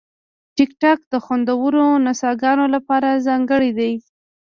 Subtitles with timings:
[0.55, 3.93] ټیکټاک د خوندورو نڅاګانو لپاره ځانګړی دی.